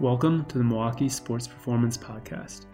[0.00, 2.66] Welcome to the Milwaukee Sports Performance Podcast.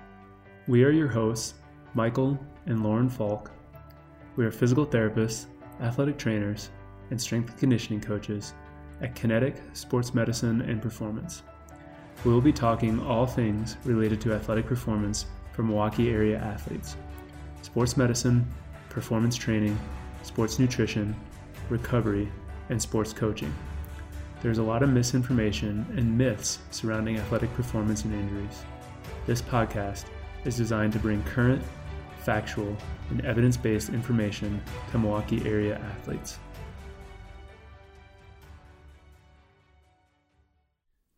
[0.66, 1.52] We are your hosts,
[1.92, 3.50] Michael and Lauren Falk.
[4.36, 5.44] We are physical therapists,
[5.82, 6.70] athletic trainers,
[7.10, 8.54] and strength and conditioning coaches
[9.02, 11.42] at Kinetic Sports Medicine and Performance.
[12.24, 16.96] We will be talking all things related to athletic performance for Milwaukee area athletes
[17.60, 18.50] sports medicine,
[18.88, 19.78] performance training,
[20.22, 21.14] sports nutrition,
[21.68, 22.32] recovery,
[22.70, 23.52] and sports coaching.
[24.42, 28.64] There's a lot of misinformation and myths surrounding athletic performance and injuries.
[29.26, 30.06] This podcast
[30.46, 31.62] is designed to bring current,
[32.20, 32.74] factual,
[33.10, 34.62] and evidence based information
[34.92, 36.38] to Milwaukee area athletes.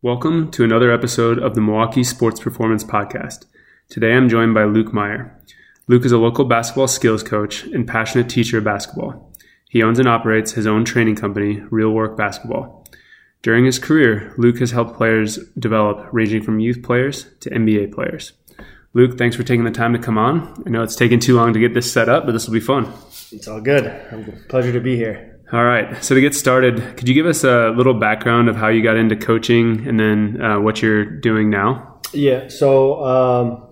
[0.01, 3.45] Welcome to another episode of the Milwaukee Sports Performance Podcast.
[3.87, 5.41] Today I'm joined by Luke Meier.
[5.87, 9.31] Luke is a local basketball skills coach and passionate teacher of basketball.
[9.69, 12.82] He owns and operates his own training company, Real Work Basketball.
[13.43, 18.31] During his career, Luke has helped players develop, ranging from youth players to NBA players.
[18.93, 20.63] Luke, thanks for taking the time to come on.
[20.65, 22.61] I know it's taken too long to get this set up, but this will be
[22.61, 22.89] fun.
[23.33, 23.85] It's all good.
[24.13, 25.41] I'm pleasure to be here.
[25.51, 26.01] All right.
[26.01, 28.95] So to get started, could you give us a little background of how you got
[28.95, 31.99] into coaching and then uh, what you're doing now?
[32.13, 32.47] Yeah.
[32.47, 33.67] So, um,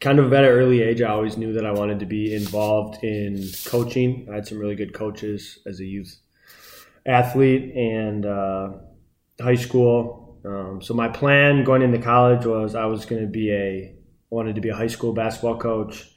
[0.00, 3.02] kind of at an early age, I always knew that I wanted to be involved
[3.02, 4.28] in coaching.
[4.30, 6.18] I had some really good coaches as a youth
[7.06, 8.70] athlete and uh,
[9.40, 10.38] high school.
[10.44, 13.94] Um, so my plan going into college was I was going to be a
[14.30, 16.08] wanted to be a high school basketball coach,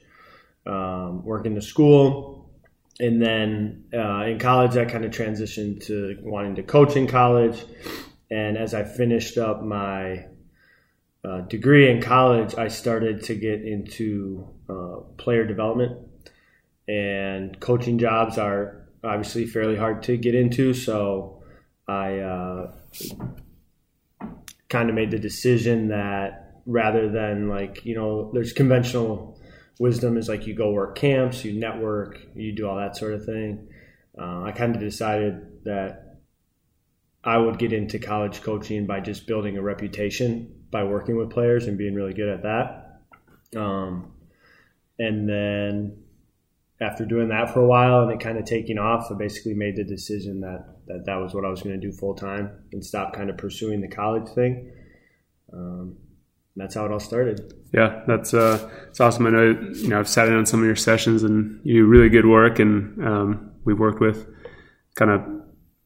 [0.66, 2.50] um, work in the school,
[2.98, 7.62] and then uh, in college I kind of transitioned to wanting to coach in college.
[8.30, 10.26] And as I finished up my
[11.24, 16.08] uh, degree in college, I started to get into uh, player development.
[16.88, 20.74] And coaching jobs are obviously fairly hard to get into.
[20.74, 21.42] So
[21.88, 22.72] I uh,
[24.68, 29.38] kind of made the decision that rather than like, you know, there's conventional
[29.78, 33.24] wisdom is like you go work camps, you network, you do all that sort of
[33.24, 33.68] thing.
[34.18, 36.18] Uh, I kind of decided that
[37.22, 41.66] I would get into college coaching by just building a reputation by working with players
[41.66, 43.00] and being really good at that.
[43.58, 44.12] Um,
[44.98, 46.04] and then
[46.80, 49.76] after doing that for a while and it kind of taking off, I basically made
[49.76, 52.84] the decision that that, that was what I was going to do full time and
[52.84, 54.70] stop kind of pursuing the college thing.
[55.52, 55.96] Um,
[56.56, 57.54] that's how it all started.
[57.72, 59.26] Yeah, that's uh, it's awesome.
[59.26, 61.86] I know you know I've sat in on some of your sessions and you do
[61.86, 64.26] really good work, and um, we've worked with
[64.94, 65.20] kind of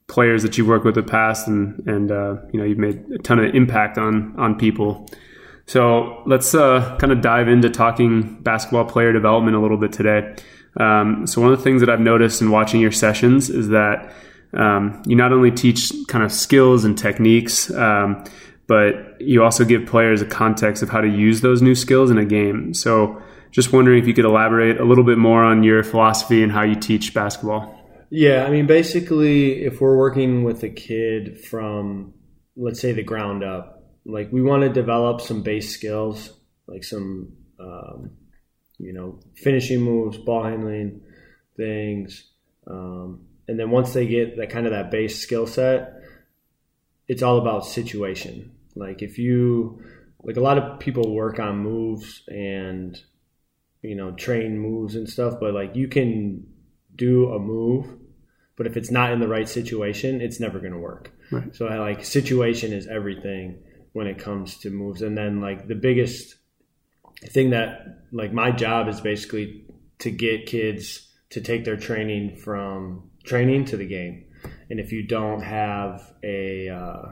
[0.07, 3.05] players that you've worked with in the past, and and uh, you know you've made
[3.13, 5.09] a ton of impact on on people.
[5.67, 10.35] So let's uh, kind of dive into talking basketball player development a little bit today.
[10.77, 14.13] Um, so one of the things that I've noticed in watching your sessions is that
[14.53, 18.25] um, you not only teach kind of skills and techniques, um,
[18.67, 22.19] but you also give players a context of how to use those new skills in
[22.19, 22.73] a game.
[22.73, 23.21] So
[23.51, 26.63] just wondering if you could elaborate a little bit more on your philosophy and how
[26.63, 27.77] you teach basketball.
[28.11, 32.15] Yeah, I mean, basically, if we're working with a kid from,
[32.57, 36.31] let's say, the ground up, like we want to develop some base skills,
[36.67, 38.11] like some um,
[38.81, 41.03] you know, finishing moves, ball handling
[41.57, 42.25] things.
[42.67, 46.03] Um, and then once they get that kind of that base skill set,
[47.07, 48.53] it's all about situation.
[48.75, 49.83] Like if you,
[50.23, 52.99] like a lot of people work on moves and,
[53.83, 56.47] you know, train moves and stuff, but like you can
[56.95, 57.87] do a move,
[58.57, 61.13] but if it's not in the right situation, it's never going to work.
[61.31, 61.55] Right.
[61.55, 63.59] So like situation is everything
[63.93, 65.03] when it comes to moves.
[65.03, 66.37] And then like the biggest
[67.27, 69.65] thing that like my job is basically
[69.99, 74.25] to get kids to take their training from training to the game.
[74.69, 77.03] And if you don't have a uh,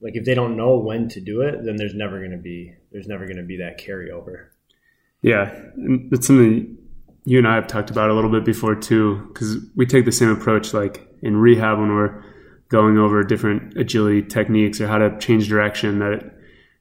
[0.00, 2.74] like if they don't know when to do it, then there's never going to be
[2.92, 4.48] there's never going to be that carryover.
[5.22, 5.58] Yeah,
[6.12, 6.76] it's something
[7.24, 10.12] you and I have talked about a little bit before too, because we take the
[10.12, 12.22] same approach like in rehab when we're
[12.68, 16.00] going over different agility techniques or how to change direction.
[16.00, 16.22] That it,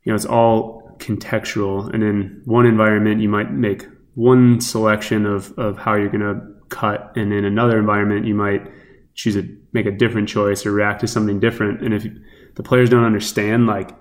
[0.04, 1.94] you know it's all contextual.
[1.94, 3.86] And in one environment, you might make
[4.16, 7.14] one selection of, of how you're going to cut.
[7.16, 8.68] And in another environment, you might
[9.16, 11.82] choose to make a different choice or react to something different.
[11.82, 12.06] And if
[12.56, 13.92] the players don't understand like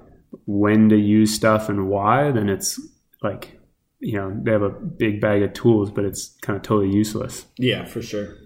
[0.47, 2.81] when to use stuff and why, then it's
[3.23, 3.59] like,
[4.00, 7.47] you know, they have a big bag of tools, but it's kind of totally useless.
[7.56, 8.37] Yeah, for sure.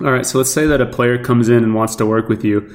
[0.00, 0.26] All right.
[0.26, 2.74] So let's say that a player comes in and wants to work with you.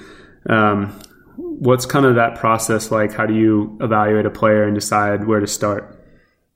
[0.50, 1.00] Um,
[1.38, 3.14] what's kind of that process like?
[3.14, 6.00] How do you evaluate a player and decide where to start?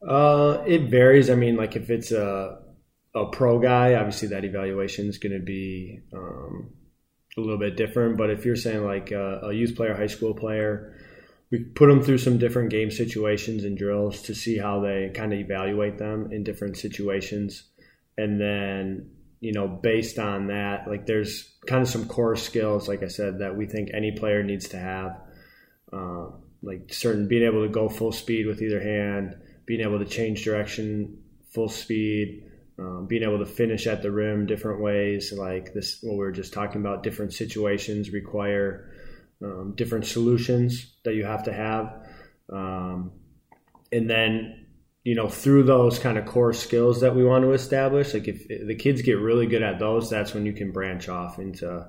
[0.05, 1.29] Uh, it varies.
[1.29, 2.59] I mean, like if it's a
[3.15, 6.71] a pro guy, obviously that evaluation is going to be um,
[7.37, 8.17] a little bit different.
[8.17, 10.95] But if you're saying like a, a youth player, high school player,
[11.51, 15.33] we put them through some different game situations and drills to see how they kind
[15.33, 17.63] of evaluate them in different situations,
[18.17, 19.09] and then
[19.39, 23.39] you know based on that, like there's kind of some core skills, like I said,
[23.39, 25.19] that we think any player needs to have.
[25.91, 26.27] Uh,
[26.61, 30.43] like certain being able to go full speed with either hand, being able to change
[30.43, 32.43] direction full speed,
[32.77, 36.31] um, being able to finish at the rim different ways, like this, what we were
[36.31, 38.91] just talking about, different situations require
[39.43, 42.07] um, different solutions that you have to have.
[42.51, 43.11] Um,
[43.91, 44.58] and then,
[45.09, 48.47] you know, through those kind of core skills that we want to establish, like if,
[48.47, 51.83] the kids get really good at those, that's when you can branch off into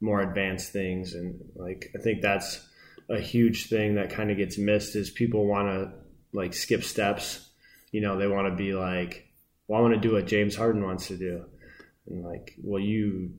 [0.00, 1.14] more advanced things.
[1.14, 2.64] And like, I think that's
[3.10, 5.94] a huge thing that kind of gets missed is people want to
[6.32, 7.50] like skip steps.
[7.90, 9.26] You know, they want to be like,
[9.66, 11.46] well, I want to do what James Harden wants to do.
[12.06, 13.32] And like, well, you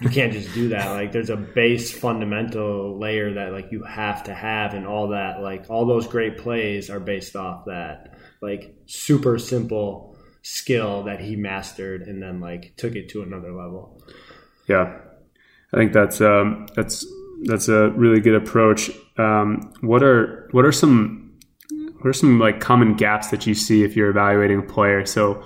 [0.00, 0.92] you can't just do that.
[0.92, 5.42] Like, there's a base fundamental layer that like you have to have, and all that.
[5.42, 11.36] Like, all those great plays are based off that like super simple skill that he
[11.36, 14.02] mastered, and then like took it to another level.
[14.68, 14.98] Yeah,
[15.72, 17.06] I think that's um, that's
[17.42, 18.90] that's a really good approach.
[19.16, 21.28] Um, what are what are some
[21.70, 25.04] what are some like common gaps that you see if you're evaluating a player?
[25.04, 25.42] So,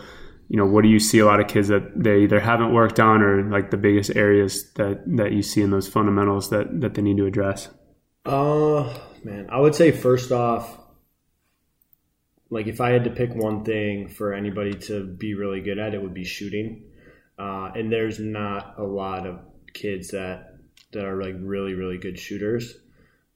[0.48, 3.00] you know, what do you see a lot of kids that they either haven't worked
[3.00, 6.94] on or like the biggest areas that that you see in those fundamentals that that
[6.94, 7.68] they need to address?
[8.24, 10.78] Uh, man, I would say first off,
[12.52, 15.94] like if I had to pick one thing for anybody to be really good at,
[15.94, 16.84] it would be shooting.
[17.38, 19.40] Uh, and there's not a lot of
[19.72, 20.58] kids that
[20.92, 22.74] that are like really really good shooters.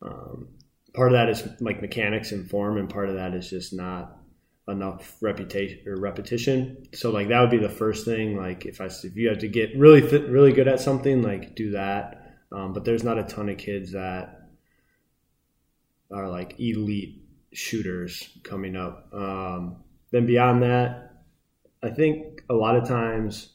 [0.03, 0.49] Um,
[0.93, 4.19] part of that is like mechanics and form, and part of that is just not
[4.69, 6.87] enough reputation or repetition.
[6.93, 8.37] So like that would be the first thing.
[8.37, 11.55] Like if I if you have to get really fit, really good at something, like
[11.55, 12.37] do that.
[12.53, 14.51] Um, but there's not a ton of kids that
[16.13, 17.26] are like elite
[17.57, 19.09] shooters coming up.
[19.13, 19.77] Um,
[20.11, 21.13] then beyond that,
[21.83, 23.51] I think a lot of times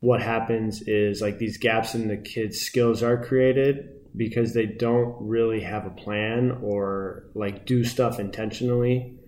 [0.00, 5.16] what happens is like these gaps in the kids' skills are created because they don't
[5.20, 9.18] really have a plan or like do stuff intentionally.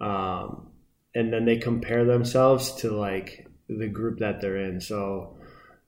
[0.00, 0.68] Um,
[1.14, 4.80] and then they compare themselves to like the group that they're in.
[4.80, 5.38] So,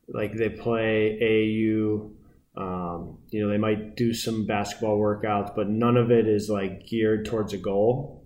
[0.08, 2.10] like they play AAU,
[2.58, 6.86] um, you know, they might do some basketball workouts, but none of it is like
[6.86, 8.24] geared towards a goal.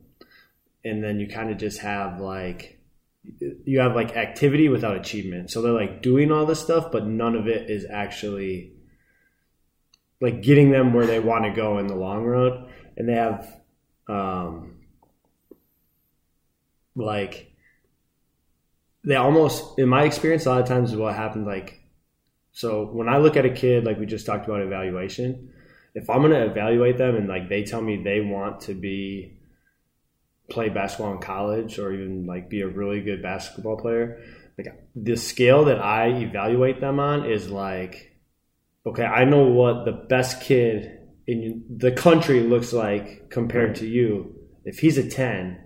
[0.84, 2.80] And then you kind of just have like,
[3.64, 5.50] you have like activity without achievement.
[5.50, 8.72] So they're like doing all this stuff, but none of it is actually
[10.22, 13.60] like getting them where they want to go in the long run, and they have
[14.08, 14.78] um,
[16.94, 17.52] like
[19.04, 21.81] they almost in my experience a lot of times what happens like
[22.52, 25.52] so when I look at a kid like we just talked about evaluation,
[25.94, 29.38] if I'm gonna evaluate them and like they tell me they want to be
[30.50, 34.22] play basketball in college or even like be a really good basketball player,
[34.58, 38.10] like the scale that I evaluate them on is like
[38.84, 44.34] okay, I know what the best kid in the country looks like compared to you.
[44.64, 45.58] If he's a 10,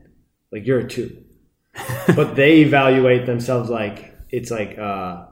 [0.53, 1.25] like you're a 2.
[2.17, 5.27] but they evaluate themselves like it's like uh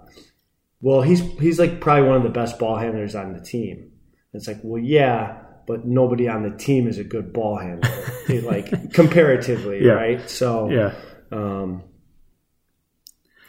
[0.84, 3.90] well, he's he's like probably one of the best ball handlers on the team.
[4.34, 7.91] It's like, well, yeah, but nobody on the team is a good ball handler,
[8.43, 9.93] like comparatively, yeah.
[9.93, 10.29] right?
[10.29, 10.94] So, yeah,
[11.32, 11.84] um,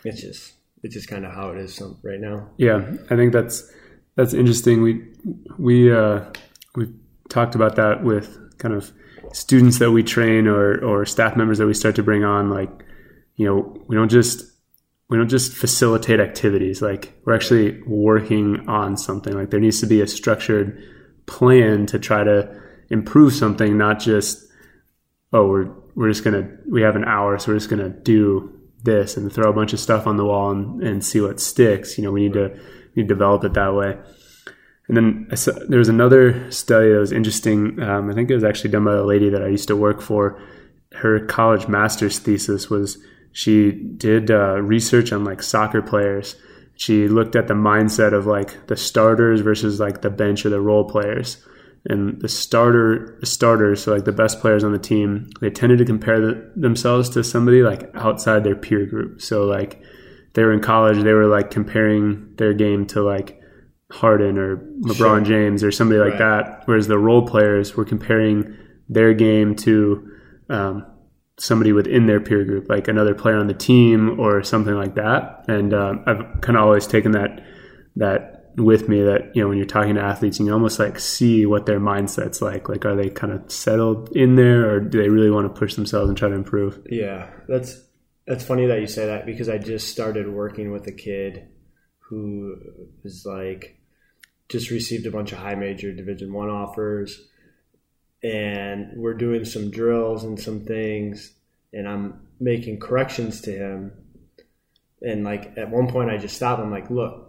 [0.05, 2.51] it's just it's just kind of how it is right now.
[2.55, 3.69] Yeah, I think that's
[4.15, 4.81] that's interesting.
[4.81, 5.05] We
[5.57, 6.23] we uh,
[6.77, 6.93] we
[7.27, 8.93] talked about that with kind of
[9.33, 12.49] students that we train or or staff members that we start to bring on.
[12.49, 12.85] Like,
[13.35, 14.54] you know, we don't just
[15.09, 16.81] we don't just facilitate activities.
[16.81, 19.33] Like, we're actually working on something.
[19.33, 20.81] Like, there needs to be a structured
[21.25, 24.45] plan to try to improve something, not just
[25.33, 28.51] oh we're we're just gonna we have an hour, so we're just gonna do
[28.83, 31.97] this and throw a bunch of stuff on the wall and, and see what sticks.
[31.97, 32.59] You know, we need to
[32.93, 33.97] you develop it that way.
[34.87, 37.81] And then saw, there was another study that was interesting.
[37.81, 40.01] Um, I think it was actually done by a lady that I used to work
[40.01, 40.39] for.
[40.93, 42.97] Her college master's thesis was
[43.35, 46.37] she did uh, research on like soccer players.
[46.75, 50.61] She looked at the mindset of like the starters versus like the bench or the
[50.61, 51.45] role players.
[51.85, 55.85] And the starter starters, so like the best players on the team, they tended to
[55.85, 59.21] compare the, themselves to somebody like outside their peer group.
[59.21, 59.81] So like
[60.33, 63.41] they were in college, they were like comparing their game to like
[63.91, 65.21] Harden or LeBron sure.
[65.25, 66.19] James or somebody like right.
[66.19, 66.61] that.
[66.67, 70.09] Whereas the role players were comparing their game to
[70.49, 70.85] um,
[71.37, 75.45] somebody within their peer group, like another player on the team or something like that.
[75.47, 77.43] And um, I've kind of always taken that
[77.97, 81.45] that with me that you know when you're talking to athletes you almost like see
[81.45, 85.09] what their mindset's like like are they kind of settled in there or do they
[85.09, 87.81] really want to push themselves and try to improve yeah that's
[88.27, 91.49] that's funny that you say that because i just started working with a kid
[92.09, 92.55] who
[93.03, 93.77] is like
[94.47, 97.27] just received a bunch of high major division one offers
[98.25, 101.33] and we're doing some drills and some things
[101.73, 103.91] and i'm making corrections to him
[105.01, 107.25] and like at one point i just stopped i'm like look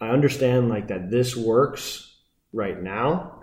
[0.00, 2.16] I understand like that this works
[2.52, 3.40] right now,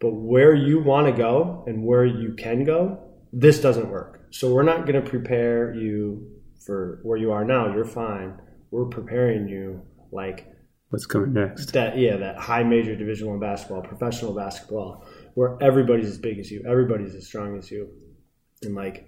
[0.00, 3.00] but where you want to go and where you can go,
[3.32, 4.26] this doesn't work.
[4.30, 6.30] So we're not going to prepare you
[6.64, 7.74] for where you are now.
[7.74, 8.38] You're fine.
[8.70, 10.46] We're preparing you like
[10.90, 11.72] what's coming next.
[11.72, 15.04] That yeah, that high major division one basketball, professional basketball,
[15.36, 17.88] where everybody's as big as you, everybody's as strong as you,
[18.62, 19.06] and like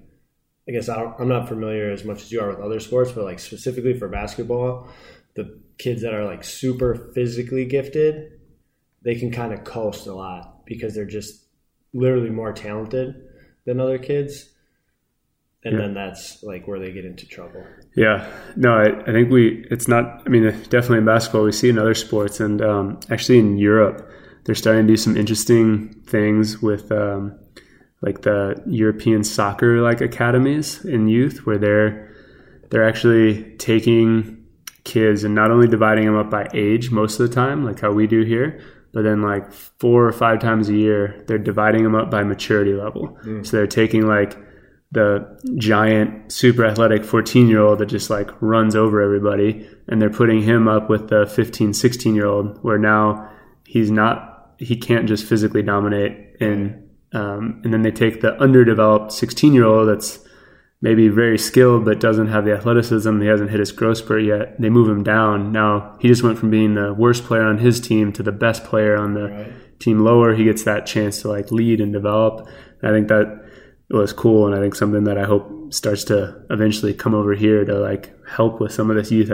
[0.69, 3.25] I guess I am not familiar as much as you are with other sports, but
[3.25, 4.89] like specifically for basketball,
[5.35, 8.33] the kids that are like super physically gifted,
[9.01, 11.47] they can kind of coast a lot because they're just
[11.95, 13.15] literally more talented
[13.65, 14.51] than other kids.
[15.65, 15.81] And yeah.
[15.81, 17.65] then that's like where they get into trouble.
[17.97, 21.71] Yeah, no, I, I think we, it's not, I mean, definitely in basketball, we see
[21.71, 24.09] in other sports and um, actually in Europe,
[24.49, 27.38] they're starting to do some interesting things with um,
[28.00, 32.17] like the European soccer like academies in youth where they're,
[32.71, 34.43] they're actually taking
[34.85, 37.93] kids and not only dividing them up by age most of the time, like how
[37.93, 38.59] we do here,
[38.95, 42.73] but then like four or five times a year, they're dividing them up by maturity
[42.73, 43.19] level.
[43.26, 43.47] Mm.
[43.47, 44.35] So they're taking like
[44.93, 50.09] the giant, super athletic 14 year old that just like runs over everybody, and they're
[50.09, 53.31] putting him up with the 15, 16 year old where now
[53.67, 54.28] he's not,
[54.59, 56.37] he can't just physically dominate.
[56.41, 60.19] And, um, and then they take the underdeveloped 16 year old that's
[60.81, 63.21] maybe very skilled but doesn't have the athleticism.
[63.21, 64.61] He hasn't hit his growth spurt yet.
[64.61, 65.53] They move him down.
[65.53, 68.65] Now he just went from being the worst player on his team to the best
[68.65, 69.79] player on the right.
[69.81, 70.35] team lower.
[70.35, 72.47] He gets that chance to like lead and develop.
[72.83, 73.49] And I think that
[73.91, 77.65] was cool, and I think something that I hope starts to eventually come over here
[77.65, 79.31] to like help with some of this youth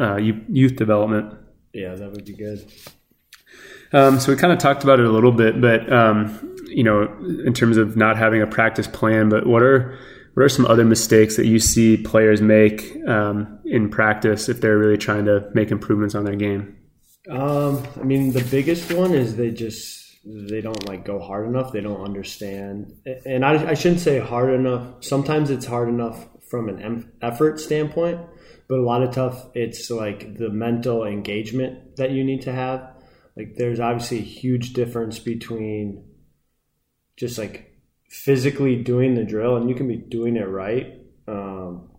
[0.00, 1.34] uh, youth development.
[1.72, 2.72] Yeah, that would be good.
[3.94, 7.04] Um, so we kind of talked about it a little bit, but um, you know,
[7.46, 9.96] in terms of not having a practice plan, but what are
[10.34, 14.76] what are some other mistakes that you see players make um, in practice if they're
[14.76, 16.76] really trying to make improvements on their game?
[17.30, 21.72] Um, I mean, the biggest one is they just they don't like go hard enough.
[21.72, 22.92] They don't understand,
[23.24, 25.04] and I, I shouldn't say hard enough.
[25.04, 28.20] Sometimes it's hard enough from an effort standpoint,
[28.68, 29.50] but a lot of tough.
[29.54, 32.93] It's like the mental engagement that you need to have.
[33.36, 36.04] Like, there's obviously a huge difference between
[37.16, 37.72] just like
[38.08, 41.90] physically doing the drill, and you can be doing it right, um,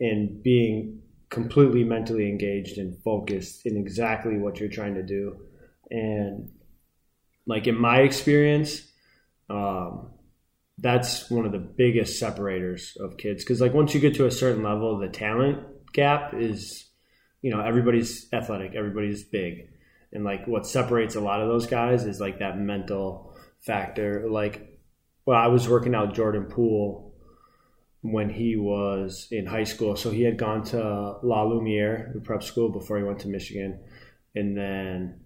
[0.00, 5.36] and being completely mentally engaged and focused in exactly what you're trying to do.
[5.90, 6.50] And
[7.46, 8.82] like in my experience,
[9.48, 10.10] um,
[10.78, 14.30] that's one of the biggest separators of kids because like once you get to a
[14.30, 15.58] certain level, the talent
[15.92, 16.90] gap is,
[17.40, 19.68] you know, everybody's athletic, everybody's big,
[20.12, 24.28] and like what separates a lot of those guys is like that mental factor.
[24.28, 24.80] Like
[25.26, 27.12] well, I was working out Jordan Poole
[28.02, 29.96] when he was in high school.
[29.96, 33.80] So he had gone to La Lumiere, the prep school, before he went to Michigan.
[34.34, 35.20] And then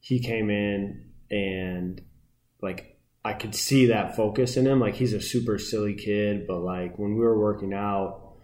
[0.00, 2.00] he came in and
[2.60, 4.80] like I could see that focus in him.
[4.80, 8.34] Like he's a super silly kid, but like when we were working out,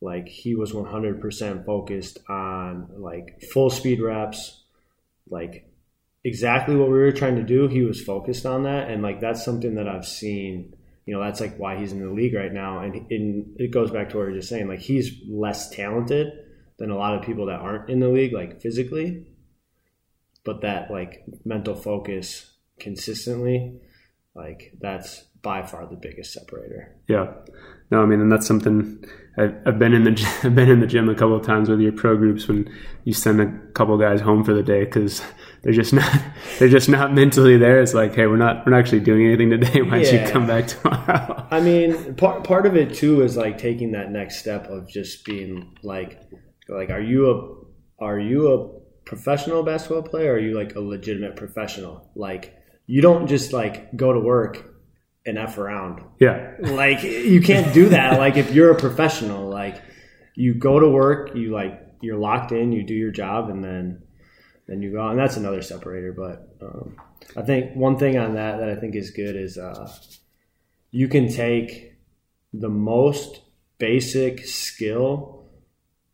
[0.00, 4.64] like he was 100% focused on like full speed reps,
[5.30, 5.70] like
[6.24, 9.44] exactly what we were trying to do, he was focused on that, and like that's
[9.44, 10.74] something that I've seen.
[11.06, 13.90] You know, that's like why he's in the league right now, and, and it goes
[13.90, 14.68] back to what are just saying.
[14.68, 16.32] Like he's less talented
[16.78, 19.26] than a lot of people that aren't in the league, like physically,
[20.44, 23.80] but that like mental focus consistently,
[24.34, 26.96] like that's by far the biggest separator.
[27.08, 27.32] Yeah.
[27.90, 29.02] No, I mean, and that's something
[29.38, 31.92] I've, been in the I've been in the gym a couple of times with your
[31.92, 32.68] pro groups when
[33.04, 35.22] you send a couple guys home for the day because
[35.62, 36.10] they're just not
[36.58, 37.80] they're just not mentally there.
[37.80, 39.82] It's like, hey, we're not we're not actually doing anything today.
[39.82, 40.26] Why don't yeah.
[40.26, 41.46] you come back tomorrow?
[41.50, 45.24] I mean, part part of it too is like taking that next step of just
[45.24, 46.20] being like
[46.68, 48.68] like are you a are you a
[49.04, 50.32] professional basketball player?
[50.32, 52.10] Or are you like a legitimate professional?
[52.14, 52.54] Like
[52.86, 54.67] you don't just like go to work
[55.28, 56.02] and f around.
[56.18, 58.18] Yeah, like you can't do that.
[58.18, 59.80] like if you're a professional, like
[60.34, 64.02] you go to work, you like you're locked in, you do your job, and then
[64.66, 66.12] then you go, and that's another separator.
[66.12, 66.96] But um,
[67.36, 69.92] I think one thing on that that I think is good is uh,
[70.90, 71.94] you can take
[72.52, 73.42] the most
[73.78, 75.44] basic skill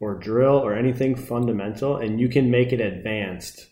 [0.01, 3.69] or drill or anything fundamental, and you can make it advanced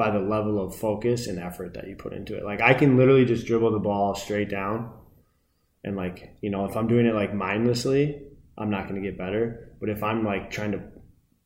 [0.00, 2.42] by the level of focus and effort that you put into it.
[2.42, 4.90] Like I can literally just dribble the ball straight down,
[5.84, 8.22] and like you know, if I'm doing it like mindlessly,
[8.56, 9.76] I'm not going to get better.
[9.78, 10.80] But if I'm like trying to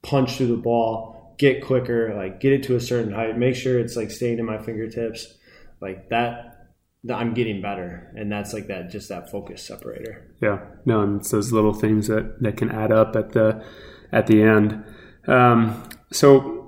[0.04, 3.76] punch through the ball, get quicker, like get it to a certain height, make sure
[3.80, 5.34] it's like staying in my fingertips,
[5.80, 6.70] like that
[7.12, 10.32] I'm getting better, and that's like that just that focus separator.
[10.40, 13.64] Yeah, no, and it's those little things that that can add up at the
[14.12, 14.84] at the end.
[15.26, 16.63] Um, so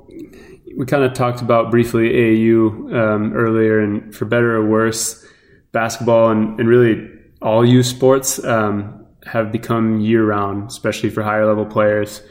[0.76, 5.25] we kind of talked about briefly AAU um, earlier, and for better or worse,
[5.73, 7.09] basketball and, and really
[7.40, 12.23] all U sports um, have become year round, especially for higher level players.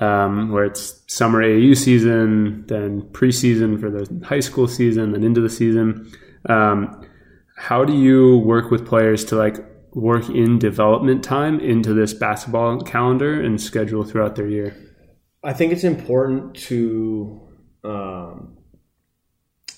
[0.00, 5.42] Um, where it's summer AAU season, then preseason for the high school season, and into
[5.42, 6.10] the season.
[6.48, 7.06] Um,
[7.58, 9.56] how do you work with players to like
[9.92, 14.74] work in development time into this basketball calendar and schedule throughout their year?
[15.44, 17.51] I think it's important to
[17.84, 18.56] um,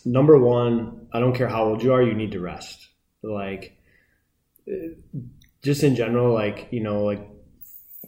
[0.05, 1.07] number one.
[1.13, 2.89] I don't care how old you are, you need to rest.
[3.23, 3.79] Like
[5.63, 7.27] just in general, like you know, like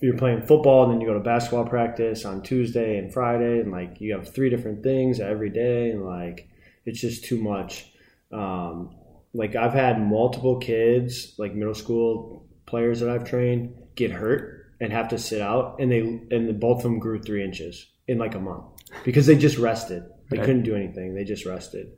[0.03, 3.73] you're playing football and then you go to basketball practice on Tuesday and Friday, and
[3.73, 6.49] like you have three different things every day, and like
[6.85, 7.91] it's just too much.
[8.33, 8.95] Um,
[9.33, 14.93] like I've had multiple kids, like middle school players that I've trained, get hurt and
[14.93, 18.35] have to sit out, and they and both of them grew three inches in like
[18.35, 20.05] a month because they just rested.
[20.31, 20.47] They right.
[20.47, 21.15] couldn't do anything.
[21.15, 21.93] They just rested.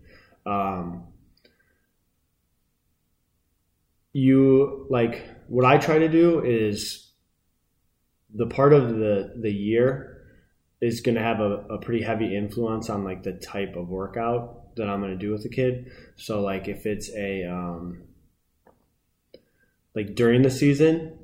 [0.47, 1.04] Um,
[4.12, 7.11] you like what I try to do is
[8.35, 10.23] the part of the the year
[10.80, 14.76] is going to have a, a pretty heavy influence on like the type of workout
[14.76, 15.90] that I'm going to do with the kid.
[16.16, 18.02] So like if it's a um,
[19.95, 21.18] like during the season,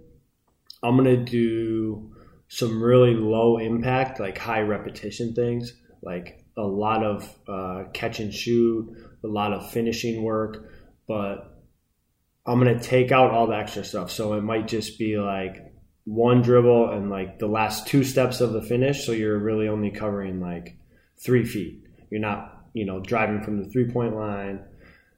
[0.83, 2.14] I'm going to do
[2.55, 8.33] some really low impact, like high repetition things, like a lot of uh, catch and
[8.33, 10.71] shoot, a lot of finishing work,
[11.09, 11.61] but
[12.47, 14.11] I'm going to take out all the extra stuff.
[14.11, 15.73] So it might just be like
[16.05, 19.05] one dribble and like the last two steps of the finish.
[19.05, 20.77] So you're really only covering like
[21.17, 21.85] three feet.
[22.11, 24.61] You're not you know, driving from the three point line.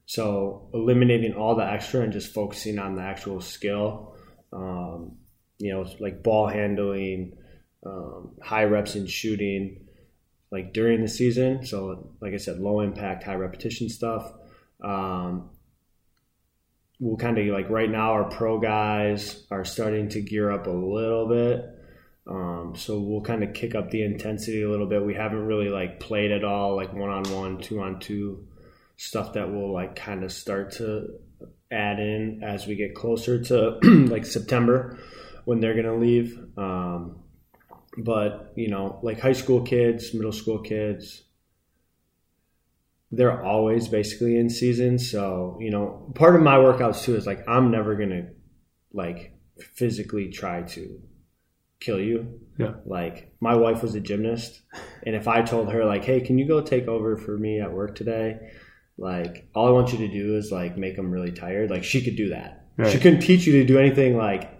[0.04, 4.14] So eliminating all the extra and just focusing on the actual skill,
[4.52, 5.16] um,
[5.58, 7.36] you know, like ball handling,
[7.84, 9.86] um, high reps in shooting,
[10.50, 11.64] like during the season.
[11.64, 14.32] So, like I said, low impact, high repetition stuff.
[14.82, 15.50] Um,
[17.00, 20.70] we'll kind of like right now, our pro guys are starting to gear up a
[20.70, 21.64] little bit.
[22.28, 25.04] Um, so we'll kind of kick up the intensity a little bit.
[25.04, 28.48] We haven't really like played at all, like one on one, two on two
[28.96, 31.08] stuff that will like kind of start to
[31.70, 34.98] add in as we get closer to like September
[35.46, 36.38] when they're going to leave.
[36.58, 37.20] Um,
[37.96, 41.22] but you know, like high school kids, middle school kids,
[43.10, 44.98] they're always basically in season.
[44.98, 48.26] So, you know, part of my workouts too is like, I'm never going to
[48.92, 49.32] like
[49.74, 51.00] physically try to
[51.80, 52.40] kill you.
[52.58, 52.74] Yeah.
[52.84, 54.60] Like my wife was a gymnast,
[55.04, 57.72] and if I told her like, "Hey, can you go take over for me at
[57.72, 58.50] work today?"
[58.98, 61.70] Like all I want you to do is like make them really tired.
[61.70, 62.66] Like she could do that.
[62.78, 62.90] Right.
[62.90, 64.55] She couldn't teach you to do anything like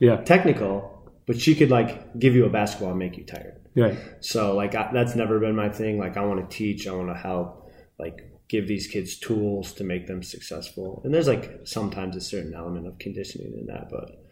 [0.00, 3.60] yeah technical, but she could like give you a basketball and make you tired.
[3.76, 3.96] Right.
[4.20, 5.98] So like I, that's never been my thing.
[5.98, 6.88] Like I want to teach.
[6.88, 7.70] I want to help.
[7.98, 11.00] Like give these kids tools to make them successful.
[11.04, 14.24] And there's like sometimes a certain element of conditioning in that, but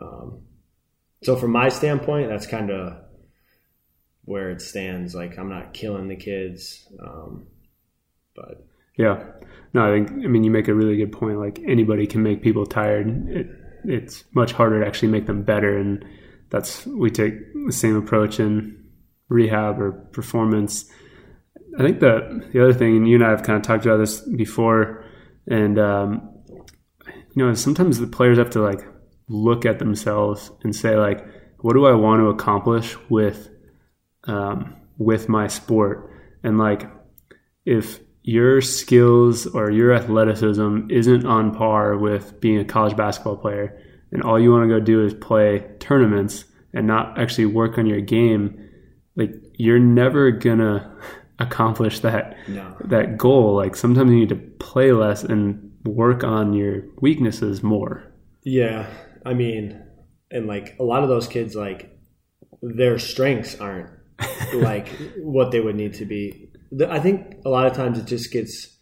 [0.00, 0.40] um,
[1.22, 2.96] so from my standpoint, that's kind of
[4.24, 5.14] where it stands.
[5.14, 7.46] Like I'm not killing the kids, um,
[8.34, 8.66] but
[8.98, 9.22] yeah,
[9.72, 11.38] no, I think I mean you make a really good point.
[11.38, 13.58] Like anybody can make people tired.
[13.84, 16.04] It, it's much harder to actually make them better, and
[16.50, 17.34] that's we take
[17.66, 18.84] the same approach in
[19.28, 20.90] rehab or performance.
[21.78, 23.98] I think the the other thing, and you and I have kind of talked about
[23.98, 25.04] this before,
[25.46, 26.30] and um,
[27.34, 28.80] you know, sometimes the players have to like
[29.28, 31.24] look at themselves and say like,
[31.60, 33.48] what do I want to accomplish with
[34.24, 36.10] um, with my sport?
[36.44, 36.90] And like,
[37.64, 43.80] if your skills or your athleticism isn't on par with being a college basketball player,
[44.12, 47.86] and all you want to go do is play tournaments and not actually work on
[47.86, 48.68] your game,
[49.16, 50.96] like you're never gonna
[51.38, 52.76] accomplish that no.
[52.84, 53.56] that goal.
[53.56, 58.04] Like sometimes you need to play less and work on your weaknesses more.
[58.44, 58.86] Yeah,
[59.24, 59.82] I mean,
[60.30, 61.98] and like a lot of those kids, like
[62.62, 63.90] their strengths aren't
[64.54, 66.48] like what they would need to be.
[66.88, 68.76] I think a lot of times it just gets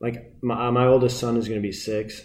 [0.00, 2.22] like my, uh, my oldest son is going to be six,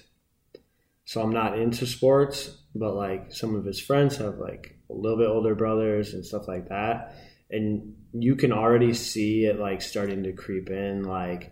[1.06, 5.18] so I'm not into sports, but like some of his friends have like a little
[5.18, 7.16] bit older brothers and stuff like that.
[7.50, 11.52] And you can already see it like starting to creep in, like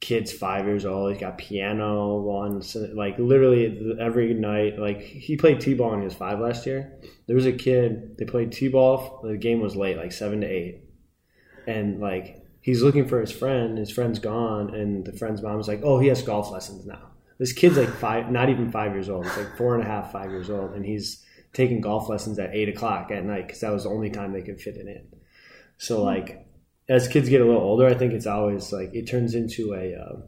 [0.00, 1.12] kids five years old.
[1.12, 4.78] He's got piano once, like literally every night.
[4.78, 6.98] Like he played t-ball when he was five last year.
[7.26, 9.20] There was a kid they played t-ball.
[9.24, 10.84] The game was late, like seven to eight,
[11.66, 13.78] and like he's looking for his friend.
[13.78, 17.10] His friend's gone, and the friend's mom was like, "Oh, he has golf lessons now."
[17.38, 19.26] This kid's like five, not even five years old.
[19.26, 22.54] He's like four and a half, five years old, and he's taking golf lessons at
[22.54, 25.06] eight o'clock at night because that was the only time they could fit it in.
[25.78, 26.46] So like
[26.90, 29.94] as kids get a little older, I think it's always like it turns into a
[29.94, 30.20] uh,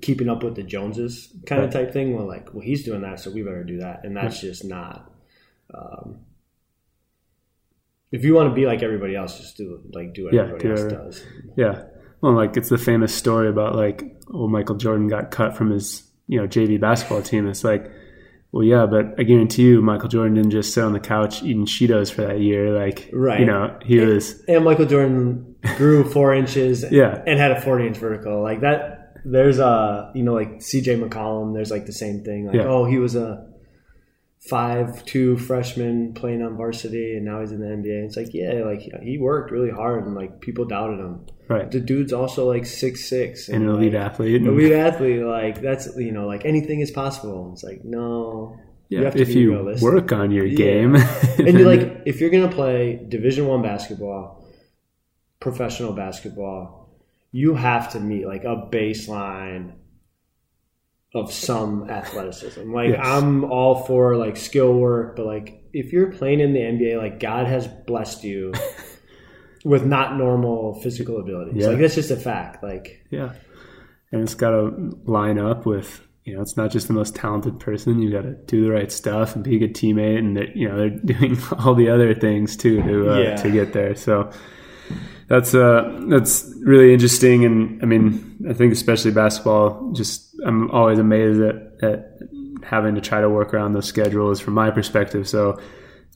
[0.00, 2.16] keeping up with the Joneses kind of type thing.
[2.16, 5.12] Where like, well, he's doing that, so we better do that, and that's just not.
[5.72, 6.20] Um,
[8.14, 10.64] if you want to be like everybody else, just do like do what Yeah, everybody
[10.68, 11.24] do else does.
[11.56, 11.82] Yeah.
[12.20, 16.02] Well, like it's the famous story about like, oh, Michael Jordan got cut from his,
[16.28, 17.46] you know, JV basketball team.
[17.48, 17.90] It's like,
[18.52, 21.66] well, yeah, but I guarantee you, Michael Jordan didn't just sit on the couch eating
[21.66, 22.70] Cheetos for that year.
[22.70, 23.40] Like, Right.
[23.40, 27.20] you know, he was, And Michael Jordan grew four inches Yeah.
[27.26, 28.40] and had a 40 inch vertical.
[28.42, 32.46] Like that, there's a, you know, like CJ McCollum, there's like the same thing.
[32.46, 32.68] Like, Yeah.
[32.68, 33.44] oh, he was a
[34.48, 38.04] five two freshman playing on varsity and now he's in the NBA.
[38.06, 41.26] It's like, yeah, like he worked really hard and like people doubted him.
[41.48, 44.36] right, The dude's also like six six an elite like, athlete.
[44.42, 45.22] And, elite athlete.
[45.22, 47.50] Like that's, you know, like anything is possible.
[47.54, 48.58] It's like, no,
[48.90, 49.82] yeah, you have to if you realistic.
[49.82, 50.56] work on your Yeah.
[50.56, 54.44] game, and you're like if you're gonna play division one basketball
[55.40, 56.88] professional basketball
[57.32, 59.72] you have to meet like a baseline
[61.14, 63.00] of some athleticism like Yes.
[63.02, 67.20] i'm all for like skill work but like if you're playing in the nba like
[67.20, 68.52] god has blessed you
[69.64, 71.68] with not normal physical abilities Yeah.
[71.68, 73.32] like that's just a fact like Yeah.
[74.12, 77.58] And it's got to line up with, you know, it's not just the most talented
[77.58, 78.00] person.
[78.00, 80.18] You got to do the right stuff and be a good teammate.
[80.18, 83.34] And, that, you know, they're doing all the other things too to, uh, Yeah.
[83.36, 83.96] to get there.
[83.96, 84.30] So
[85.28, 87.44] that's, uh, that's really interesting.
[87.44, 92.18] And I mean, I think especially basketball, just, I'm always amazed at, at
[92.64, 95.28] having to try to work around those schedules from my perspective.
[95.28, 95.58] So,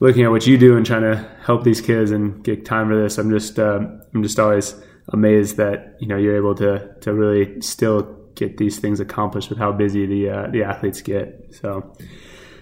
[0.00, 3.00] looking at what you do and trying to help these kids and get time for
[3.00, 3.80] this, I'm just uh,
[4.14, 4.74] I'm just always
[5.10, 9.58] amazed that you know you're able to to really still get these things accomplished with
[9.58, 11.54] how busy the uh, the athletes get.
[11.60, 11.94] So.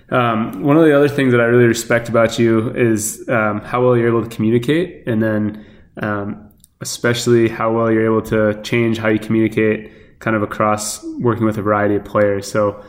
[0.09, 3.83] Um, one of the other things that I really respect about you is um, how
[3.83, 5.67] well you're able to communicate, and then
[6.03, 11.47] um, especially how well you're able to change how you communicate, kind of across working
[11.47, 12.51] with a variety of players.
[12.51, 12.83] So,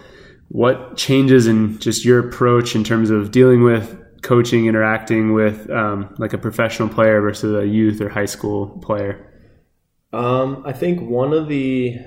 [0.49, 6.13] what changes in just your approach in terms of dealing with coaching, interacting with um,
[6.17, 9.23] like a professional player versus a youth or high school player?
[10.13, 11.97] Um, I think one of the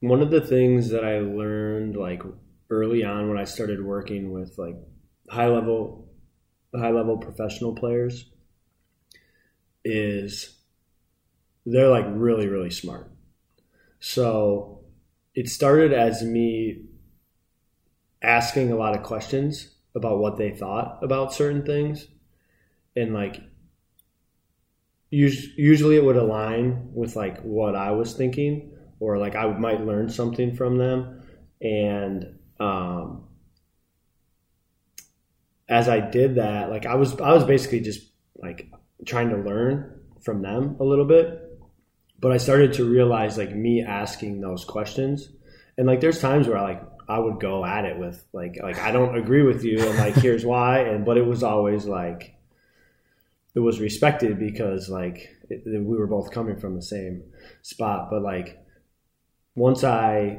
[0.00, 2.22] one of the things that I learned like
[2.70, 4.76] early on when I started working with like
[5.28, 6.08] high level
[6.74, 8.30] high level professional players
[9.84, 10.56] is
[11.66, 13.10] they're like really really smart.
[14.00, 14.80] So
[15.34, 16.84] it started as me
[18.22, 22.06] asking a lot of questions about what they thought about certain things
[22.96, 23.42] and like
[25.10, 30.08] usually it would align with like what I was thinking or like I might learn
[30.08, 31.22] something from them
[31.60, 33.24] and um
[35.68, 38.02] as I did that like I was I was basically just
[38.36, 38.70] like
[39.06, 41.50] trying to learn from them a little bit
[42.20, 45.30] but I started to realize like me asking those questions.
[45.78, 48.78] And like there's times where I like I would go at it with like like
[48.78, 52.34] I don't agree with you and like here's why and but it was always like
[53.54, 57.24] it was respected because like it, we were both coming from the same
[57.62, 58.64] spot but like
[59.56, 60.38] once i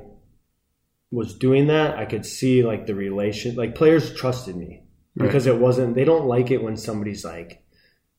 [1.12, 4.84] was doing that i could see like the relation like players trusted me
[5.18, 7.61] because it wasn't they don't like it when somebody's like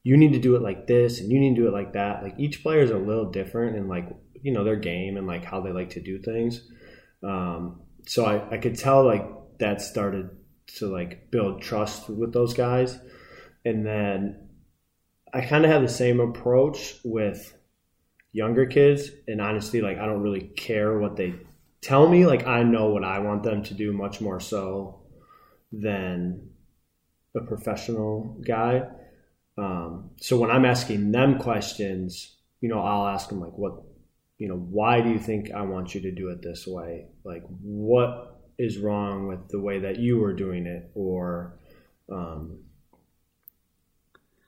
[0.03, 2.23] you need to do it like this and you need to do it like that
[2.23, 4.09] like each player is a little different and like
[4.43, 6.69] you know their game and like how they like to do things
[7.23, 9.25] um, so I, I could tell like
[9.59, 10.31] that started
[10.79, 12.99] to like build trust with those guys
[13.65, 14.49] and then
[15.33, 17.57] I kind of have the same approach with
[18.33, 21.35] younger kids, and honestly, like I don't really care what they
[21.81, 22.27] tell me.
[22.27, 25.01] Like I know what I want them to do much more so
[25.73, 26.51] than
[27.35, 28.83] a professional guy.
[29.59, 33.83] Um, so when I'm asking them questions, you know, I'll ask them like, "What,
[34.39, 37.07] you know, why do you think I want you to do it this way?
[37.25, 41.59] Like, what is wrong with the way that you were doing it?" Or
[42.11, 42.59] um,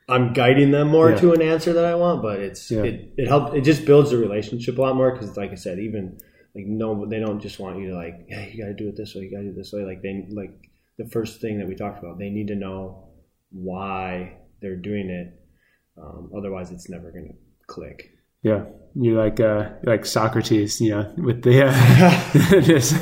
[0.08, 1.16] I'm guiding them more Yeah.
[1.16, 2.84] to an answer that I want, but it's Yeah.
[2.84, 3.56] it it helps.
[3.56, 6.18] It just builds the relationship a lot more because, like I said, even
[6.54, 8.96] like no, they don't just want you to like, yeah, you got to do it
[8.96, 9.82] this way, you got to do it this way.
[9.84, 13.08] Like they like the first thing that we talked about, they need to know
[13.50, 15.40] why they're doing it.
[16.00, 17.34] Um, otherwise, it's never going to
[17.66, 18.10] click.
[18.42, 18.64] Yeah,
[18.94, 22.94] you like uh, like Socrates, you know, with the uh, just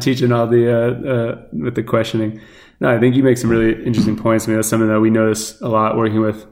[0.00, 2.40] teaching all the uh, uh, with the questioning.
[2.80, 4.46] No, I think you make some really interesting points.
[4.46, 6.46] I mean, that's something that we notice a lot working with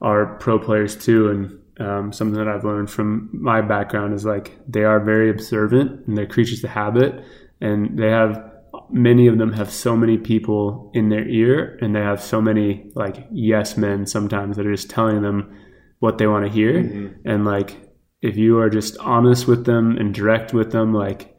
[0.00, 4.56] our pro players too, and um, something that I've learned from my background is like
[4.68, 7.24] they are very observant and they're creatures of habit,
[7.60, 8.47] and they have
[8.90, 12.90] many of them have so many people in their ear, and they have so many
[12.94, 15.56] like yes men sometimes that are just telling them
[16.00, 17.28] what they want to hear, mm-hmm.
[17.28, 17.76] and like
[18.20, 21.36] if you are just honest with them and direct with them, like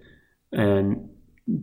[0.51, 1.09] and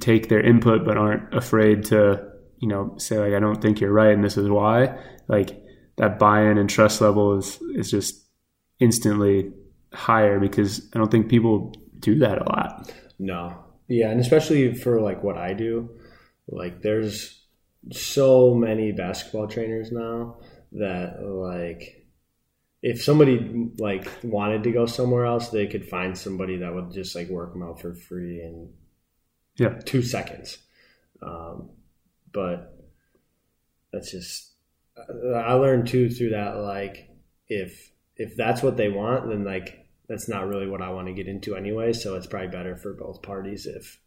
[0.00, 2.20] take their input but aren't afraid to
[2.58, 5.62] you know say like I don't think you're right and this is why like
[5.96, 8.26] that buy-in and trust level is is just
[8.80, 9.52] instantly
[9.92, 12.92] higher because I don't think people do that a lot.
[13.18, 13.65] No.
[13.88, 15.90] Yeah, and especially for like what I do,
[16.48, 17.44] like there's
[17.92, 20.38] so many basketball trainers now
[20.72, 22.06] that like
[22.82, 27.14] if somebody like wanted to go somewhere else, they could find somebody that would just
[27.14, 28.72] like work them out for free in
[29.56, 30.58] yeah two seconds.
[31.22, 31.70] Um,
[32.32, 32.76] but
[33.92, 34.52] that's just
[35.34, 37.08] I learned too through that like
[37.48, 41.12] if if that's what they want, then like that's not really what I want to
[41.12, 41.92] get into anyway.
[41.92, 44.00] So it's probably better for both parties if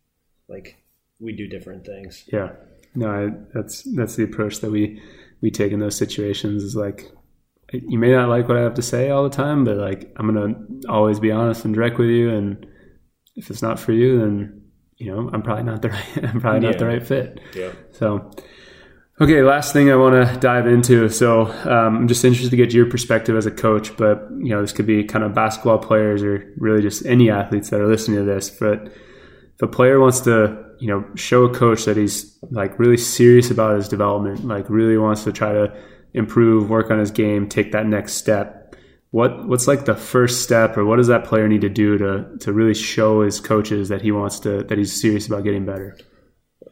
[0.48, 0.78] like
[1.20, 2.28] we do different things.
[2.32, 2.52] Yeah,
[2.96, 5.02] no, I, that's that's the approach that we
[5.42, 6.64] we take in those situations.
[6.64, 7.12] Is like
[7.72, 10.34] you may not like what I have to say all the time, but like I'm
[10.34, 10.56] gonna
[10.88, 12.30] always be honest and direct with you.
[12.30, 12.66] And
[13.36, 14.62] if it's not for you, then
[14.98, 16.72] you know I'm probably not the right I'm probably yeah.
[16.72, 17.40] not the right fit.
[17.54, 17.72] Yeah.
[17.92, 18.32] So
[19.22, 21.10] Okay, last thing I want to dive into.
[21.10, 24.62] So um, I'm just interested to get your perspective as a coach, but you know
[24.62, 28.20] this could be kind of basketball players or really just any athletes that are listening
[28.20, 28.50] to this.
[28.50, 32.96] But if a player wants to, you know, show a coach that he's like really
[32.96, 35.78] serious about his development, like really wants to try to
[36.14, 38.78] improve, work on his game, take that next step.
[39.12, 42.38] What what's like the first step, or what does that player need to do to
[42.40, 45.98] to really show his coaches that he wants to that he's serious about getting better?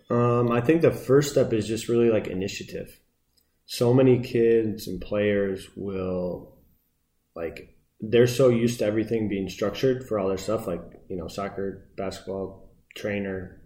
[0.09, 2.99] Um, I think the first step is just really like initiative.
[3.65, 6.57] So many kids and players will
[7.35, 11.27] like they're so used to everything being structured for all their stuff, like you know,
[11.27, 13.61] soccer, basketball, trainer,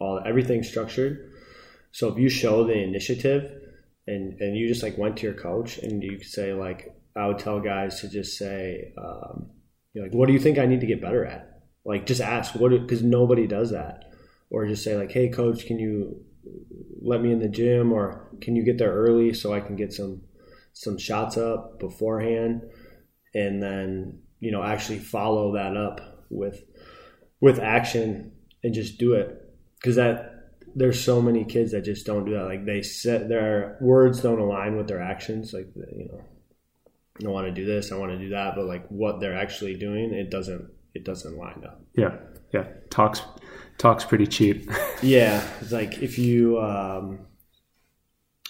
[0.00, 1.32] all everything structured.
[1.92, 3.50] So if you show the initiative
[4.06, 7.28] and and you just like went to your coach and you could say like I
[7.28, 9.50] would tell guys to just say um,
[9.92, 11.62] you know, like what do you think I need to get better at?
[11.84, 14.04] Like just ask what because nobody does that
[14.54, 16.24] or just say like, "Hey, coach, can you
[17.02, 19.92] let me in the gym, or can you get there early so I can get
[19.92, 20.22] some
[20.72, 22.62] some shots up beforehand?"
[23.34, 26.62] And then you know actually follow that up with
[27.40, 29.28] with action and just do it
[29.76, 30.30] because that
[30.76, 32.44] there's so many kids that just don't do that.
[32.44, 35.52] Like they set their words don't align with their actions.
[35.52, 36.08] Like you
[37.20, 39.36] know, I want to do this, I want to do that, but like what they're
[39.36, 41.82] actually doing, it doesn't it doesn't line up.
[41.96, 42.16] Yeah,
[42.52, 42.66] yeah.
[42.90, 43.22] Talks
[43.78, 44.70] talk's pretty cheap.
[45.02, 47.26] yeah, it's like if you um,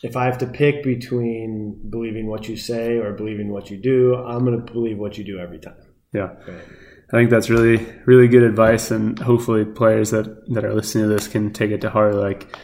[0.03, 4.15] if I have to pick between believing what you say or believing what you do,
[4.15, 5.77] I'm going to believe what you do every time.
[6.13, 6.35] Yeah.
[6.47, 6.65] Right.
[7.13, 11.15] I think that's really, really good advice, and hopefully, players that that are listening to
[11.15, 12.15] this can take it to heart.
[12.15, 12.57] Like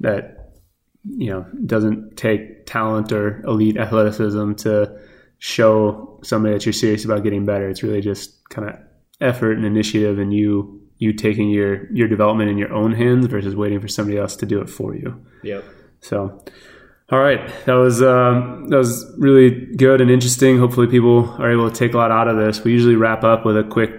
[0.00, 0.52] that,
[1.04, 4.98] you know, doesn't take talent or elite athleticism to
[5.38, 7.68] show somebody that you're serious about getting better.
[7.68, 8.76] It's really just kind of
[9.20, 13.54] effort and initiative, and you you taking your your development in your own hands versus
[13.54, 15.24] waiting for somebody else to do it for you.
[15.42, 15.64] Yep.
[16.00, 16.44] So,
[17.10, 20.58] all right, that was um, that was really good and interesting.
[20.58, 22.62] Hopefully, people are able to take a lot out of this.
[22.62, 23.92] We usually wrap up with a quick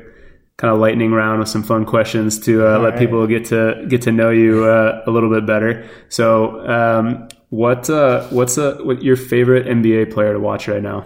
[0.58, 3.00] kind of lightning round with some fun questions to uh, let right.
[3.00, 5.90] people get to get to know you uh, a little bit better.
[6.10, 11.06] So, um, what uh, what's a, what your favorite NBA player to watch right now?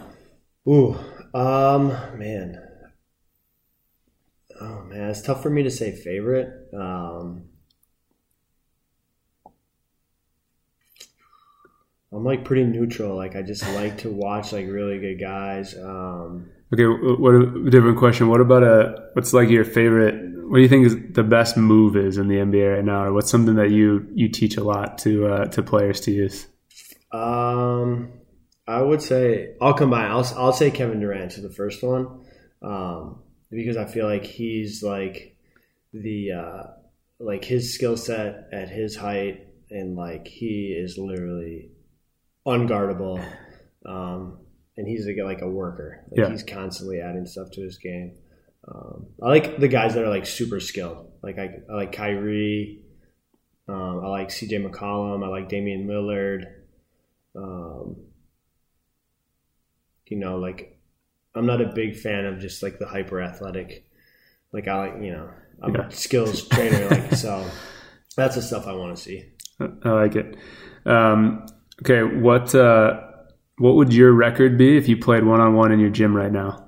[0.68, 0.98] Ooh,
[1.34, 2.62] um, man,
[4.94, 6.70] man, it's tough for me to say favorite.
[6.74, 7.46] Um,
[12.12, 13.16] I'm like pretty neutral.
[13.16, 15.76] Like I just like to watch like really good guys.
[15.76, 18.28] Um, okay, what a different question.
[18.28, 20.32] What about a what's like your favorite?
[20.48, 23.14] What do you think is the best move is in the NBA right now, or
[23.14, 26.46] what's something that you you teach a lot to uh, to players to use?
[27.12, 28.14] Um,
[28.68, 30.12] I would say I'll combine.
[30.12, 32.26] I'll I'll say Kevin Durant is the first one.
[32.62, 33.23] Um,
[33.54, 35.38] because I feel like he's like
[35.94, 36.64] the uh,
[37.20, 41.70] like his skill set at his height and like he is literally
[42.46, 43.26] unguardable.
[43.86, 44.40] Um,
[44.78, 46.04] and he's like, like a worker.
[46.10, 46.30] Like yeah.
[46.30, 48.16] he's constantly adding stuff to his game.
[48.68, 51.12] Um, I like the guys that are like super skilled.
[51.22, 52.82] Like I, I like Kyrie.
[53.68, 55.24] Um, I like CJ McCollum.
[55.24, 56.46] I like Damian Lillard.
[57.36, 57.98] Um,
[60.08, 60.73] you know, like
[61.36, 63.86] I'm not a big fan of just like the hyper athletic.
[64.52, 65.30] Like I like, you know,
[65.62, 65.88] I'm Yeah.
[65.88, 66.88] a skills trainer.
[66.90, 67.50] Like so,
[68.16, 69.26] that's the stuff I want to see.
[69.84, 70.36] I like it.
[70.86, 71.46] Um,
[71.82, 73.02] okay, what uh,
[73.58, 76.32] what would your record be if you played one on one in your gym right
[76.32, 76.68] now?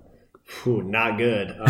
[0.66, 1.56] Not good.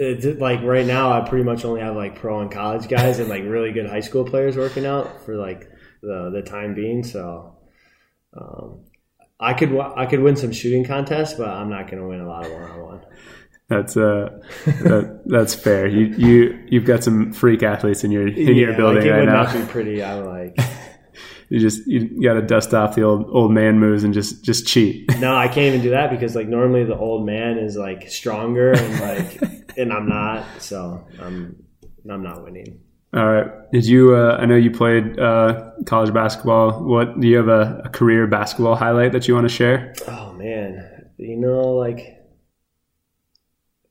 [0.00, 3.28] Uh, like right now, I pretty much only have like pro and college guys and
[3.28, 5.68] like really good high school players working out for like
[6.00, 7.04] the the time being.
[7.04, 7.58] So,
[8.34, 8.84] um,
[9.40, 12.28] I could I could win some shooting contests, but I'm not going to win a
[12.28, 13.00] lot of one on one.
[13.68, 15.86] That's uh, that, that's fair.
[15.86, 19.20] You you you've got some freak athletes in your in your building like, it right
[19.20, 19.42] would now.
[19.44, 20.02] not be pretty.
[20.02, 20.58] I'm like,
[21.50, 24.68] You just you got to dust off the old old man moves and just just
[24.68, 25.10] cheat.
[25.18, 28.70] no, I can't even do that because like normally the old man is like stronger
[28.70, 30.44] and like, and I'm not.
[30.60, 31.60] So I'm
[32.08, 32.80] I'm not winning.
[33.12, 33.72] All right.
[33.72, 34.14] Did you?
[34.14, 36.84] Uh, I know you played uh, college basketball.
[36.84, 39.94] What do you have a, a career basketball highlight that you want to share?
[40.06, 42.20] Oh man, you know, like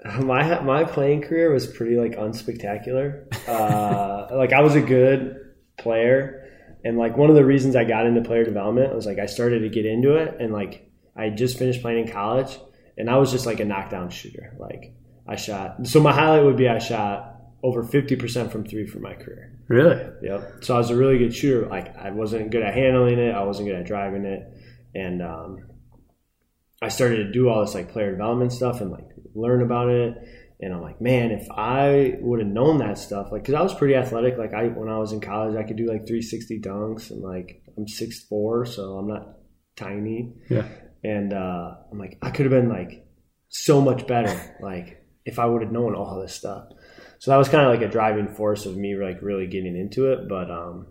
[0.20, 3.28] my my playing career was pretty like unspectacular.
[3.48, 6.48] Uh, like I was a good player,
[6.86, 9.60] and like one of the reasons I got into player development was like I started
[9.60, 12.58] to get into it, and like I just finished playing in college,
[12.98, 14.56] and I was just like a knockdown shooter.
[14.58, 14.94] Like
[15.28, 15.88] I shot.
[15.88, 17.29] So my highlight would be I shot
[17.64, 19.60] over fifty percent from three for my career.
[19.68, 20.02] Really?
[20.22, 20.64] Yep.
[20.64, 21.68] So I was a really good shooter.
[21.68, 23.34] Like I wasn't good at handling it.
[23.34, 24.42] I wasn't good at driving it,
[24.96, 25.58] and um,
[26.82, 30.16] I started to do all this like player development stuff and like learn about it.
[30.62, 33.74] And I'm like, man, if I would have known that stuff, like, cause I was
[33.74, 34.38] pretty athletic.
[34.38, 37.64] Like I, when I was in college, I could do like 360 dunks, and like
[37.78, 39.38] I'm 6'4", so I'm not
[39.78, 40.34] tiny.
[40.50, 40.68] Yeah.
[41.02, 43.08] And uh, I'm like, I could have been like
[43.48, 46.66] so much better, like if I would have known all this stuff.
[47.20, 50.12] So that was kind of like a driving force of me like really getting into
[50.12, 50.28] it.
[50.30, 50.88] But um,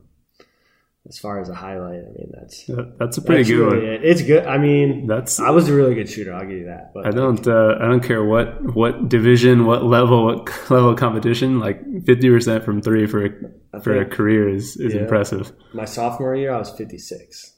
[1.08, 2.64] as far as a highlight, I mean that's
[2.98, 3.94] That's a pretty that's good really one.
[3.94, 4.04] it.
[4.04, 4.44] It's good.
[4.46, 6.34] I mean, That's I was a really good shooter.
[6.34, 6.92] I'll give you that.
[6.92, 10.98] But I don't uh, I don't care what what division, what level, what level of
[10.98, 11.60] competition.
[11.60, 15.02] Like fifty percent from three for a, for a career is is Yeah.
[15.02, 15.50] impressive.
[15.72, 17.54] my sophomore year, I was 56.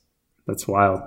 [0.46, 1.00] That's wild.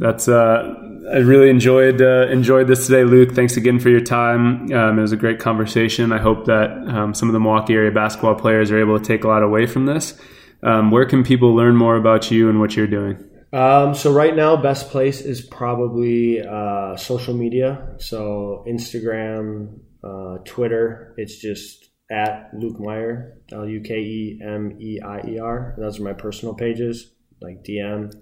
[0.00, 0.74] That's uh,
[1.12, 3.32] I really enjoyed uh, enjoyed this today, Luke.
[3.32, 4.72] Thanks again for your time.
[4.72, 6.10] Um, it was a great conversation.
[6.10, 9.24] I hope that um, some of the Milwaukee area basketball players are able to take
[9.24, 10.18] a lot away from this.
[10.62, 13.22] Um, where can people learn more about you and what you're doing?
[13.52, 17.94] Um, so right now, best place is probably uh, social media.
[17.98, 21.14] So Instagram, uh, Twitter.
[21.18, 25.74] It's just at Luke Meier, L U K E M E I E R.
[25.76, 28.14] Those are my personal pages, like DM.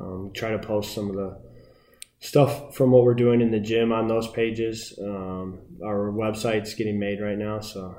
[0.00, 1.38] Um, try to post some of the
[2.20, 4.98] stuff from what we're doing in the gym on those pages.
[5.02, 7.94] Um, our website's getting made right now, so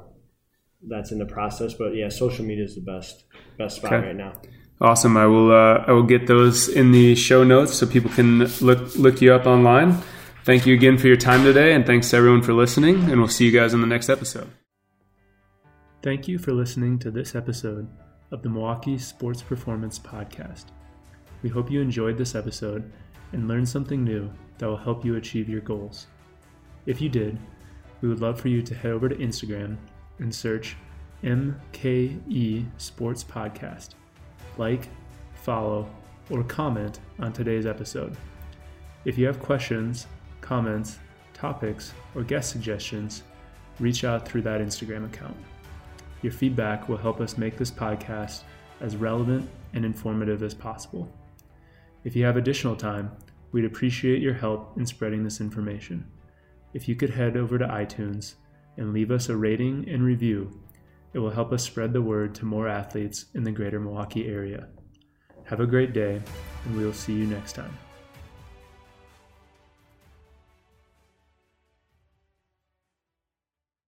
[0.88, 1.74] that's in the process.
[1.74, 3.26] But yeah, social media is the best
[3.58, 4.08] best spot Okay.
[4.08, 4.34] right now.
[4.80, 5.16] Awesome.
[5.16, 8.96] I will uh, I will get those in the show notes so people can look
[8.96, 10.02] look you up online.
[10.44, 12.96] Thank you again for your time today, and thanks to everyone for listening.
[13.12, 14.50] And we'll see you guys in the next episode.
[16.02, 17.88] Thank you for listening to this episode
[18.32, 20.66] of the Milwaukee Sports Performance Podcast.
[21.44, 22.92] We hope you enjoyed this episode
[23.34, 26.08] and learned something new that will help you achieve your goals.
[26.86, 27.38] If you did,
[28.02, 29.78] we would love for you to head over to Instagram
[30.20, 30.76] and search
[31.24, 33.90] MKE Sports Podcast.
[34.58, 34.88] Like,
[35.36, 35.90] follow,
[36.30, 38.16] or comment on today's episode.
[39.06, 40.08] If you have questions,
[40.42, 41.00] comments,
[41.34, 43.24] topics, or guest suggestions,
[43.80, 45.38] reach out through that Instagram account.
[46.22, 48.42] Your feedback will help us make this podcast
[48.80, 51.12] as relevant and informative as possible.
[52.04, 53.12] If you have additional time,
[53.52, 56.06] we'd appreciate your help in spreading this information.
[56.74, 58.36] If you could head over to iTunes
[58.78, 60.62] and leave us a rating and review,
[61.14, 64.68] it will help us spread the word to more athletes in the greater Milwaukee area.
[65.44, 66.22] Have a great day,
[66.66, 67.78] and we will see you next time.